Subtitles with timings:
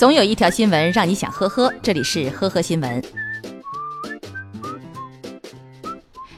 [0.00, 3.04] 总有一条新闻让你想呵呵，这里是呵呵新闻。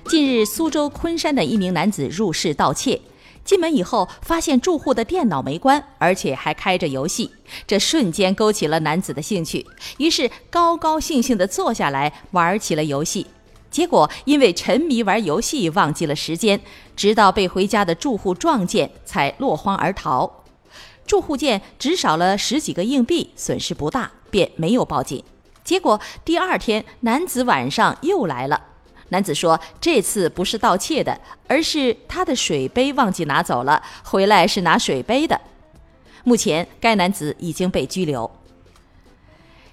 [0.09, 3.01] 近日，苏州昆山的一名男子入室盗窃，
[3.45, 7.31] 进门以后发现住户的电脑没关，而且还开着游戏，
[7.65, 9.65] 这瞬间勾起了男子的兴趣，
[9.99, 13.29] 于是高高兴兴地坐下来玩起了游戏。
[13.71, 16.61] 结果因为沉迷玩游戏，忘记了时间，
[16.97, 20.42] 直到被回家的住户撞见，才落荒而逃。
[21.07, 25.23] 住户见只少了十几个硬币，损失不大，便没有报警。
[25.63, 28.61] 结果第二天，男子晚上又来了。
[29.11, 35.39] 男子说，这次不是盗窃的，而是他的水杯忘记拿走了，回来是拿水杯的。
[36.25, 38.31] 目前，该男子已经被拘留。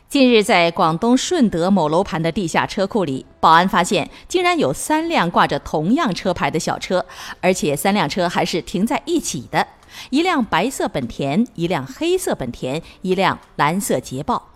[0.10, 7.06] 近日，在广东顺德某楼盘的地下车库里，保安发现竟然有三辆挂着同样车牌的小车，
[7.40, 9.66] 而且三辆车还是停在一起的。
[10.10, 14.50] 一辆白色本田，一辆黑色本田，一辆蓝色捷豹。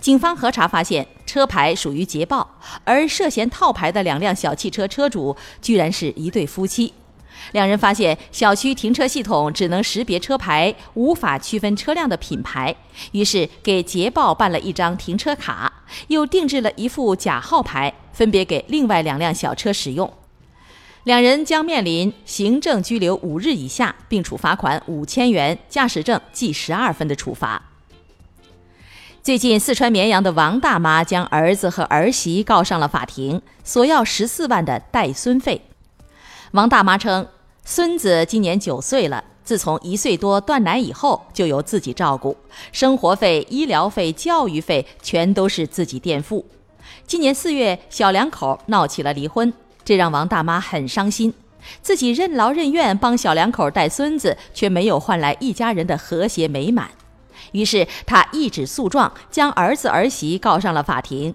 [0.00, 6.92] 警方核查发现，车牌属于捷豹，而涉嫌套牌的两辆小汽车车主居然是一对夫妻。
[7.52, 12.74] 两人发现小区停车系统只能识别车牌，无法区分车辆的品牌，
[13.12, 15.72] 于是给捷豹办了一张停车卡，
[16.08, 20.12] 又定制了一副假号牌，分别给另外两辆小车使用。
[21.06, 27.62] 两人将面临行政拘留五日以下，并处罚款五千元、驾驶证记十二分的处罚。
[29.22, 35.62] 最近，四川绵阳的王大妈将儿子和儿媳告上了法庭，索要十四万的带孙费。
[36.50, 37.28] 王大妈称，
[37.64, 42.36] 孙子今年九岁了，自从一岁多断奶以后，就由自己照顾，
[42.72, 46.44] 生活费、医疗费、教育费全都是自己垫付。
[47.06, 49.52] 今年四月，小两口闹起了离婚。
[49.86, 51.32] 这让王大妈很伤心，
[51.80, 56.90] 自己任劳任怨帮小两口带孙子，却没有换来一家人的和谐美满。
[57.52, 61.32] 于是她一纸诉状，将儿子儿媳告上了法庭。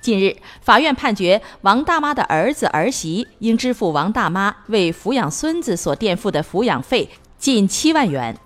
[0.00, 7.08] 近日，法院判决王大妈的儿子儿媳应支付王大妈为抚养孙子所垫付的抚养费
[7.38, 8.36] 近七万元。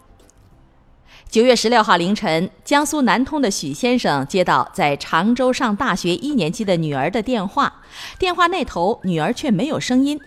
[1.28, 7.82] 九月十六号凌晨，江苏南通的许先生接到在常州上大学一年级的女儿的电话，
[8.18, 10.18] 电话那头女儿却没有声音。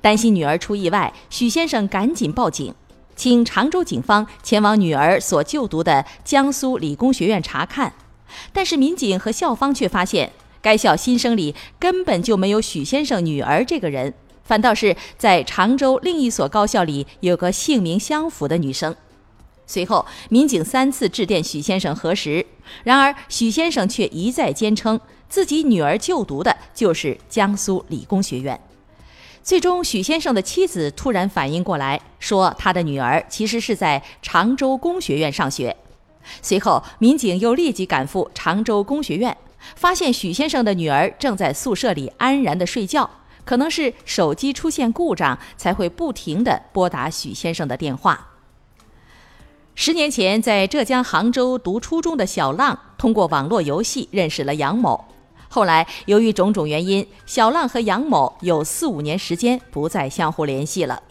[0.00, 2.74] 担心女儿出意外，许先生赶紧报警，
[3.14, 7.92] 请常州警方前往女儿所就读的江苏理工学院查看。
[8.52, 18.96] 但是民警和校方却发现，该校新生里根本就没有许先生女儿这个人，反倒是在常州另一所高校里有个姓名相符的女生。
[19.72, 22.44] 随后，民警三次致电许先生核实，
[22.84, 25.00] 然而许先生却一再坚称
[25.30, 28.60] 自己女儿就读的就是江苏理工学院。
[29.42, 35.74] 最终，许先生的妻子突然反应过来，说他的女儿其实是在常州工学院上学。
[36.42, 39.34] 随后，民警又立即赶赴常州工学院，
[39.74, 43.08] 发现许先生的女儿正在宿舍里安然的睡觉，
[43.46, 48.28] 可能是手机出现故障，才会不停的拨打许先生的电话。
[49.74, 55.02] 十年前，在浙江杭州读初中的小浪，通过网络游戏认识了杨某。
[55.48, 61.02] 后来，由于种种原因，小浪和杨某有四五年时间不再相互联系了。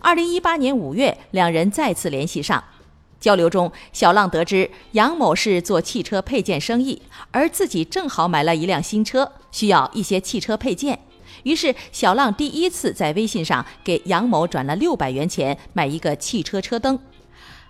[0.00, 2.62] 二零一八年五月，两人再次联系上，
[3.20, 10.98] 交流中，小浪得知杨某是做汽车配件生意，而自己正好买了一辆新车，需要一些汽车配件。
[11.42, 16.98] 于是，小浪第一次在微信上给杨某转了六百元钱，买一个汽车车灯。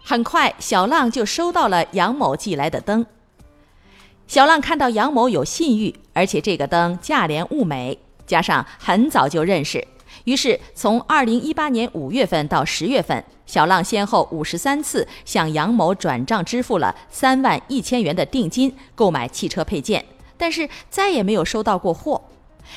[0.05, 3.07] 很快，小浪就收到了杨某寄来的灯。
[4.27, 9.87] 小浪看到杨某有信誉，而且这个灯价廉物美，加上很早就认识，
[10.25, 20.05] 于是从二零一八年五月份到十月份，小浪先后五十三次向杨某转账支付了三万一千元的定金，购买汽车配件，
[20.37, 22.21] 但是再也没有收到过货。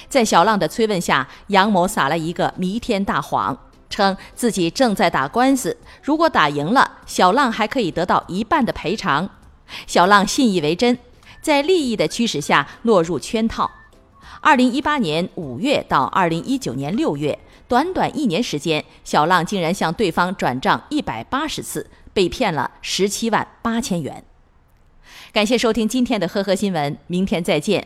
[0.10, 3.58] 在小浪的催问下，杨某撒了一个弥天大谎。
[3.90, 9.30] 称自己正在打官司，如果打赢了，小浪还可以得到一半的赔偿。
[9.88, 10.98] 小浪信以为真，
[11.42, 13.70] 在利益的驱使下落入圈套。
[14.42, 24.24] 二零一八年五月到二零一九年六月，短短一年时间，小浪竟然向对方转账一百八十次，被骗了十七万八千元。
[25.34, 27.84] 感谢收听今天的呵呵新闻，明天再见。